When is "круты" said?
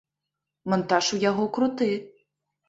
1.59-1.91